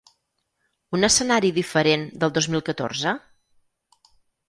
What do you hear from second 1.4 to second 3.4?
diferent del dos mil catorze?